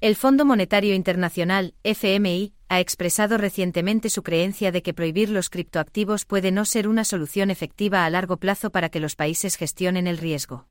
El 0.00 0.16
Fondo 0.16 0.46
Monetario 0.46 0.94
Internacional, 0.94 1.74
FMI, 1.82 2.54
ha 2.70 2.80
expresado 2.80 3.36
recientemente 3.36 4.08
su 4.08 4.22
creencia 4.22 4.72
de 4.72 4.82
que 4.82 4.94
prohibir 4.94 5.28
los 5.28 5.50
criptoactivos 5.50 6.24
puede 6.24 6.52
no 6.52 6.64
ser 6.64 6.88
una 6.88 7.04
solución 7.04 7.50
efectiva 7.50 8.06
a 8.06 8.10
largo 8.10 8.38
plazo 8.38 8.70
para 8.70 8.88
que 8.88 8.98
los 8.98 9.14
países 9.14 9.56
gestionen 9.56 10.06
el 10.06 10.16
riesgo. 10.16 10.68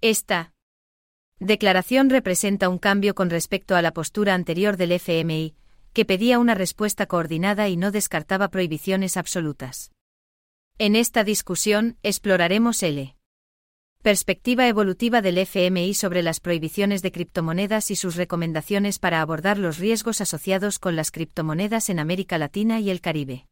Esta 0.00 0.54
declaración 1.40 2.08
representa 2.08 2.68
un 2.68 2.78
cambio 2.78 3.16
con 3.16 3.30
respecto 3.30 3.74
a 3.74 3.82
la 3.82 3.92
postura 3.92 4.34
anterior 4.34 4.76
del 4.76 4.92
FMI, 4.92 5.56
que 5.92 6.04
pedía 6.04 6.38
una 6.38 6.54
respuesta 6.54 7.06
coordinada 7.06 7.68
y 7.68 7.76
no 7.76 7.90
descartaba 7.90 8.48
prohibiciones 8.52 9.16
absolutas. 9.16 9.90
En 10.78 10.94
esta 10.94 11.24
discusión, 11.24 11.98
exploraremos 12.04 12.84
el 12.84 13.15
Perspectiva 14.06 14.68
evolutiva 14.68 15.20
del 15.20 15.36
FMI 15.36 15.92
sobre 15.92 16.22
las 16.22 16.38
prohibiciones 16.38 17.02
de 17.02 17.10
criptomonedas 17.10 17.90
y 17.90 17.96
sus 17.96 18.14
recomendaciones 18.14 19.00
para 19.00 19.20
abordar 19.20 19.58
los 19.58 19.78
riesgos 19.78 20.20
asociados 20.20 20.78
con 20.78 20.94
las 20.94 21.10
criptomonedas 21.10 21.90
en 21.90 21.98
América 21.98 22.38
Latina 22.38 22.78
y 22.78 22.90
el 22.90 23.00
Caribe. 23.00 23.48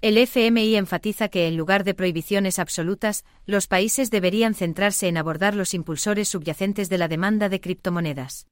El 0.00 0.16
FMI 0.16 0.76
enfatiza 0.76 1.28
que 1.28 1.48
en 1.48 1.56
lugar 1.56 1.82
de 1.82 1.92
prohibiciones 1.92 2.60
absolutas, 2.60 3.24
los 3.46 3.66
países 3.66 4.12
deberían 4.12 4.54
centrarse 4.54 5.08
en 5.08 5.16
abordar 5.16 5.56
los 5.56 5.74
impulsores 5.74 6.28
subyacentes 6.28 6.88
de 6.88 6.98
la 6.98 7.08
demanda 7.08 7.48
de 7.48 7.60
criptomonedas. 7.60 8.46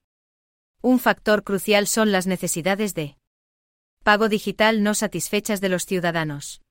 Un 0.81 0.99
factor 0.99 1.45
crucial 1.45 1.87
son 1.87 2.11
las 2.11 2.27
necesidades 2.27 2.95
de 2.95 3.17
pago 4.03 4.29
digital 4.29 4.83
no 4.83 4.93
satisfechas 4.95 5.61
de 5.61 5.69
los 5.69 5.87
ciudadanos. 5.87 6.62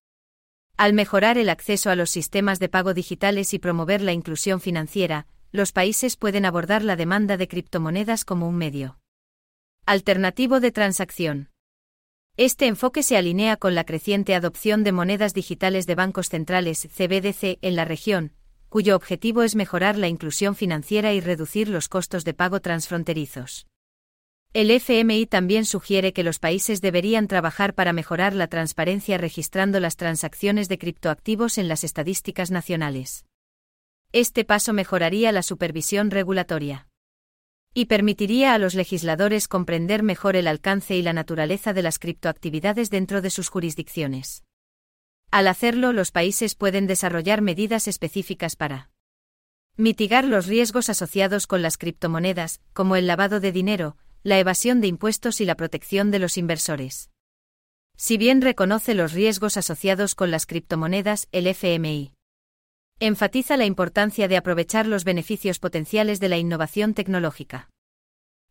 Al 0.82 0.94
mejorar 0.94 1.38
el 1.38 1.50
acceso 1.50 1.92
a 1.92 1.96
los 1.96 2.10
sistemas 2.10 2.58
de 2.58 2.68
pago 2.68 2.96
digitales 2.96 3.54
y 3.54 3.60
promover 3.60 4.02
la 4.02 4.14
inclusión 4.14 4.60
financiera, 4.60 5.28
los 5.52 5.74
países 5.74 6.18
pueden 6.18 6.44
abordar 6.44 6.84
la 6.84 6.96
demanda 6.96 7.38
de 7.38 7.48
criptomonedas 7.48 8.26
como 8.26 8.48
un 8.48 8.58
medio 8.58 8.98
alternativo 9.86 10.60
de 10.60 10.72
transacción. 10.72 11.52
Este 12.36 12.66
enfoque 12.66 13.04
se 13.04 13.16
alinea 13.16 13.58
con 13.58 13.76
la 13.76 13.84
creciente 13.84 14.34
adopción 14.34 14.84
de 14.84 14.92
monedas 14.92 15.36
digitales 15.36 15.86
de 15.86 15.94
bancos 15.94 16.30
centrales 16.30 16.88
CBDC 16.92 17.60
en 17.62 17.76
la 17.76 17.86
región, 17.86 18.34
cuyo 18.68 18.96
objetivo 18.96 19.44
es 19.44 19.54
mejorar 19.54 20.00
la 20.00 20.08
inclusión 20.08 20.56
financiera 20.56 21.14
y 21.14 21.22
reducir 21.22 21.70
los 21.70 21.90
costos 21.90 22.26
de 22.26 22.34
pago 22.34 22.60
transfronterizos. 22.60 23.68
El 24.54 24.70
FMI 24.70 25.28
también 25.28 25.64
sugiere 25.64 26.12
que 26.12 26.24
los 26.24 26.38
países 26.38 26.82
deberían 26.82 27.30
trabajar 27.30 27.74
para 27.74 27.94
mejorar 27.94 28.34
la 28.36 28.48
transparencia 28.48 29.18
registrando 29.18 29.80
las 29.80 29.96
transacciones 29.96 30.68
de 30.68 30.78
criptoactivos 30.78 31.58
en 31.58 31.70
las 31.70 31.86
estadísticas 31.86 32.52
nacionales. 32.52 33.26
Este 34.12 34.44
paso 34.44 34.74
mejoraría 34.74 35.32
la 35.32 35.42
supervisión 35.42 36.12
regulatoria 36.12 36.90
y 37.74 37.86
permitiría 37.86 38.54
a 38.54 38.58
los 38.58 38.76
legisladores 38.76 39.48
comprender 39.48 40.04
mejor 40.04 40.36
el 40.36 40.48
alcance 40.48 40.98
y 40.98 41.02
la 41.02 41.14
naturaleza 41.14 41.72
de 41.72 41.84
las 41.84 41.98
criptoactividades 41.98 42.90
dentro 42.90 43.22
de 43.22 43.30
sus 43.30 43.48
jurisdicciones. 43.48 44.44
Al 45.32 45.48
hacerlo, 45.48 45.94
los 45.94 46.12
países 46.12 46.56
pueden 46.56 46.88
desarrollar 46.88 47.42
medidas 47.42 47.88
específicas 47.88 48.58
para 48.58 48.90
mitigar 49.78 50.26
los 50.26 50.48
riesgos 50.48 50.90
asociados 50.90 51.48
con 51.48 51.62
las 51.62 51.78
criptomonedas, 51.78 52.60
como 52.74 52.98
el 52.98 53.08
lavado 53.08 53.40
de 53.40 53.54
dinero, 53.54 53.96
la 54.24 54.40
evasión 54.40 54.82
de 54.82 54.88
impuestos 54.88 55.42
y 55.42 55.46
la 55.46 55.56
protección 55.56 56.12
de 56.12 56.20
los 56.20 56.38
inversores. 56.38 57.10
Si 57.98 58.18
bien 58.18 58.42
reconoce 58.42 58.94
los 58.94 59.14
riesgos 59.14 59.58
asociados 59.58 60.16
con 60.16 60.32
las 60.32 60.46
criptomonedas, 60.46 61.28
el 61.32 61.48
FMI 61.48 62.14
enfatiza 63.02 63.58
la 63.58 63.66
importancia 63.66 64.28
de 64.28 64.38
aprovechar 64.38 64.86
los 64.86 65.06
beneficios 65.06 65.58
potenciales 65.58 66.20
de 66.20 66.30
la 66.30 66.38
innovación 66.38 66.94
tecnológica. 66.94 67.68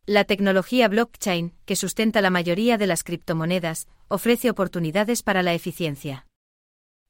La 0.05 0.25
tecnología 0.25 0.89
blockchain, 0.89 1.53
que 1.63 1.77
sustenta 1.77 2.19
la 2.19 2.31
mayoría 2.31 2.77
de 2.77 2.85
las 2.85 3.05
criptomonedas, 3.05 3.87
ofrece 4.09 4.49
oportunidades 4.49 5.23
para 5.23 5.41
la 5.41 5.53
eficiencia, 5.53 6.27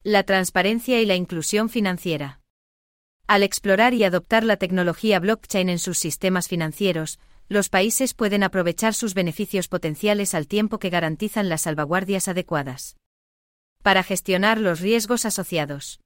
la 0.03 0.21
transparencia 0.21 1.01
y 1.01 1.05
la 1.07 1.15
inclusión 1.15 1.69
financiera. 1.69 2.41
Al 3.25 3.41
explorar 3.41 3.95
y 3.95 4.03
adoptar 4.03 4.43
la 4.43 4.57
tecnología 4.57 5.19
blockchain 5.19 5.69
en 5.69 5.79
sus 5.79 5.97
sistemas 5.97 6.47
financieros, 6.47 7.19
los 7.51 7.67
países 7.67 8.13
pueden 8.13 8.43
aprovechar 8.43 8.93
sus 8.93 9.13
beneficios 9.13 9.67
potenciales 9.67 10.35
al 10.35 10.47
tiempo 10.47 10.79
que 10.79 10.89
garantizan 10.89 11.49
las 11.49 11.63
salvaguardias 11.63 12.29
adecuadas. 12.29 12.95
Para 13.83 14.03
gestionar 14.03 14.57
los 14.57 14.79
riesgos 14.79 15.25
asociados. 15.25 15.99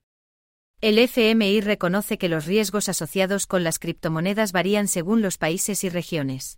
El 0.82 0.98
FMI 0.98 1.62
reconoce 1.62 2.18
que 2.18 2.30
los 2.30 2.48
riesgos 2.48 2.90
asociados 2.90 3.46
con 3.46 3.64
las 3.64 3.78
criptomonedas 3.78 4.54
varían 4.54 4.88
según 4.88 5.22
los 5.22 5.38
países 5.38 5.84
y 5.84 5.90
regiones. 5.90 6.58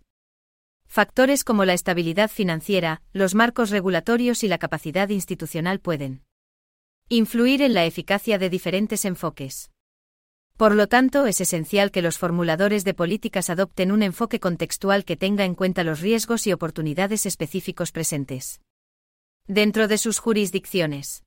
Factores 0.86 1.44
como 1.44 1.66
la 1.66 1.74
estabilidad 1.74 2.30
financiera, 2.30 3.02
los 3.12 3.34
marcos 3.34 3.68
regulatorios 3.68 4.42
y 4.42 4.48
la 4.48 4.56
capacidad 4.56 5.10
institucional 5.10 5.80
pueden 5.80 6.24
influir 7.10 7.60
en 7.60 7.74
la 7.74 7.84
eficacia 7.84 8.38
de 8.38 8.48
diferentes 8.48 9.04
enfoques. 9.04 9.70
Por 10.58 10.74
lo 10.74 10.88
tanto, 10.88 11.26
es 11.26 11.40
esencial 11.40 11.92
que 11.92 12.02
los 12.02 12.18
formuladores 12.18 12.84
de 12.84 12.92
políticas 12.92 13.48
adopten 13.48 13.92
un 13.92 14.02
enfoque 14.02 14.40
contextual 14.40 15.04
que 15.04 15.16
tenga 15.16 15.44
en 15.44 15.54
cuenta 15.54 15.84
los 15.84 16.00
riesgos 16.00 16.48
y 16.48 16.52
oportunidades 16.52 17.26
específicos 17.26 17.92
presentes 17.92 18.60
dentro 19.46 19.86
de 19.86 19.98
sus 19.98 20.18
jurisdicciones. 20.18 21.22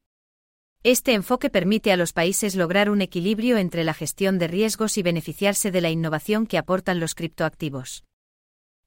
Este 0.84 1.14
enfoque 1.14 1.50
permite 1.50 1.94
a 1.94 1.98
los 1.98 2.12
países 2.12 2.56
lograr 2.56 2.90
un 2.90 3.02
equilibrio 3.02 3.58
entre 3.58 3.86
la 3.86 3.94
gestión 3.94 4.38
de 4.38 4.50
riesgos 4.50 4.98
y 4.98 5.02
beneficiarse 5.02 5.72
de 5.72 5.80
la 5.80 5.90
innovación 5.90 6.46
que 6.46 6.58
aportan 6.58 7.00
los 7.00 7.16
criptoactivos. 7.16 8.04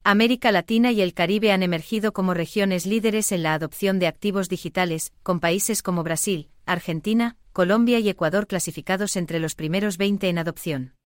América 0.04 0.52
Latina 0.52 0.92
y 0.92 1.00
el 1.00 1.14
Caribe 1.14 1.52
han 1.52 1.62
emergido 1.62 2.12
como 2.12 2.34
regiones 2.34 2.84
líderes 2.84 3.32
en 3.32 3.42
la 3.42 3.54
adopción 3.54 3.98
de 3.98 4.08
activos 4.08 4.50
digitales, 4.50 5.14
con 5.22 5.40
países 5.40 5.82
como 5.82 6.02
Brasil, 6.02 6.50
Argentina, 6.66 7.38
Colombia 7.54 8.00
y 8.00 8.08
Ecuador 8.08 8.48
clasificados 8.48 9.14
entre 9.14 9.38
los 9.38 9.54
primeros 9.54 9.96
20 9.96 10.28
en 10.28 10.38
adopción. 10.38 10.96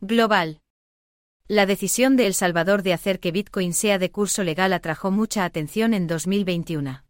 Global. 0.00 0.60
La 1.48 1.66
decisión 1.66 2.14
de 2.14 2.28
El 2.28 2.34
Salvador 2.34 2.84
de 2.84 2.92
hacer 2.92 3.18
que 3.18 3.32
Bitcoin 3.32 3.74
sea 3.74 3.98
de 3.98 4.12
curso 4.12 4.44
legal 4.44 4.72
atrajo 4.72 5.10
mucha 5.10 5.44
atención 5.44 5.92
en 5.92 6.06
2021. 6.06 7.02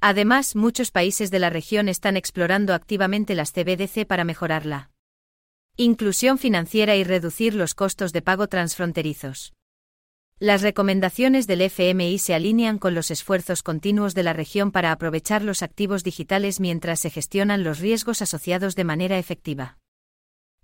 Además, 0.00 0.54
muchos 0.54 0.92
países 0.92 1.32
de 1.32 1.40
la 1.40 1.50
región 1.50 1.88
están 1.88 2.16
explorando 2.16 2.72
activamente 2.72 3.34
las 3.34 3.50
CBDC 3.50 4.06
para 4.06 4.22
mejorarla 4.22 4.90
inclusión 5.76 6.38
financiera 6.38 6.94
y 6.94 7.02
reducir 7.02 7.54
los 7.54 7.74
costos 7.74 8.12
de 8.12 8.22
pago 8.22 8.46
transfronterizos. 8.46 9.54
Las 10.42 10.60
recomendaciones 10.60 11.46
del 11.46 11.60
FMI 11.60 12.18
se 12.18 12.34
alinean 12.34 12.78
con 12.78 12.96
los 12.96 13.12
esfuerzos 13.12 13.62
continuos 13.62 14.12
de 14.12 14.24
la 14.24 14.32
región 14.32 14.72
para 14.72 14.90
aprovechar 14.90 15.42
los 15.44 15.62
activos 15.62 16.02
digitales 16.02 16.58
mientras 16.58 16.98
se 16.98 17.10
gestionan 17.10 17.62
los 17.62 17.78
riesgos 17.78 18.22
asociados 18.22 18.74
de 18.74 18.82
manera 18.82 19.18
efectiva. 19.18 19.78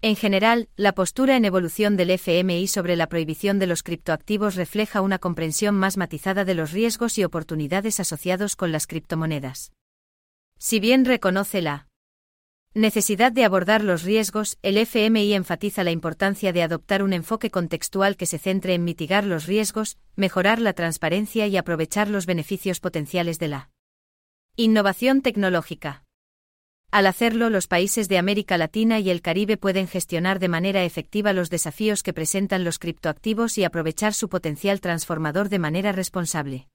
En 0.03 0.17
general, 0.17 0.69
la 0.75 0.95
postura 0.97 1.37
en 1.37 1.45
evolución 1.45 1.97
del 1.97 2.11
FMI 2.11 2.67
sobre 2.67 2.97
la 2.97 3.09
prohibición 3.09 3.61
de 3.61 3.69
los 3.69 3.85
criptoactivos 3.85 4.57
refleja 4.57 5.01
una 5.01 5.21
comprensión 5.21 5.77
más 5.77 5.97
matizada 5.97 6.45
de 6.45 6.55
los 6.55 6.73
riesgos 6.73 7.17
y 7.17 7.23
oportunidades 7.23 8.01
asociados 8.01 8.57
con 8.57 8.73
las 8.73 8.89
criptomonedas. 8.89 9.71
Si 10.59 10.81
bien 10.81 11.05
reconoce 11.05 11.63
la 11.63 11.88
Necesidad 12.75 13.33
de 13.33 13.45
abordar 13.45 13.83
los 13.83 14.03
riesgos, 14.03 14.59
el 14.63 14.77
FMI 14.77 15.33
enfatiza 15.33 15.85
la 15.85 15.91
importancia 15.91 16.53
de 16.53 16.63
adoptar 16.63 17.03
un 17.03 17.15
enfoque 17.15 17.51
contextual 17.51 18.17
que 18.17 18.27
se 18.27 18.39
centre 18.39 18.75
en 18.75 18.85
mitigar 18.85 19.25
los 19.25 19.47
riesgos, 19.47 19.97
mejorar 20.17 20.61
la 20.61 20.75
transparencia 20.75 21.47
y 21.47 21.57
aprovechar 21.57 22.11
los 22.11 22.27
beneficios 22.27 22.79
potenciales 22.79 23.39
de 23.39 23.49
la 23.49 23.71
innovación 24.57 25.23
tecnológica. 25.23 26.05
Al 26.91 27.07
hacerlo, 27.07 27.49
los 27.51 27.69
países 27.69 28.09
de 28.09 28.19
América 28.19 28.59
Latina 28.59 28.99
y 28.99 29.11
el 29.11 29.23
Caribe 29.23 29.57
pueden 29.57 29.89
gestionar 29.89 30.39
de 30.39 30.49
manera 30.49 30.85
efectiva 30.85 31.33
los 31.33 31.51
desafíos 31.51 32.03
que 32.03 32.13
presentan 32.13 32.65
los 32.65 32.79
criptoactivos 32.79 33.57
y 33.57 33.65
aprovechar 33.65 34.15
su 34.15 34.29
potencial 34.29 34.81
transformador 34.81 35.49
de 35.49 35.59
manera 35.59 35.93
responsable. 35.93 36.69